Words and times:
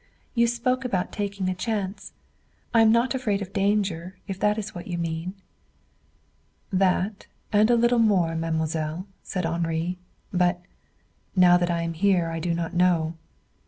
"You 0.33 0.47
spoke 0.47 0.83
about 0.83 1.11
taking 1.11 1.47
a 1.47 1.53
chance. 1.53 2.13
I 2.73 2.81
am 2.81 2.91
not 2.91 3.13
afraid 3.13 3.39
of 3.43 3.53
danger, 3.53 4.17
if 4.27 4.39
that 4.39 4.57
is 4.57 4.73
what 4.73 4.87
you 4.87 4.97
mean." 4.97 5.35
"That, 6.73 7.27
and 7.53 7.69
a 7.69 7.75
little 7.75 7.99
more, 7.99 8.33
mademoiselle," 8.33 9.05
said 9.21 9.45
Henri. 9.45 9.99
"But 10.33 10.59
now 11.35 11.55
that 11.57 11.69
I 11.69 11.83
am 11.83 11.93
here 11.93 12.31
I 12.31 12.39
do 12.39 12.55
not 12.55 12.73
know." 12.73 13.13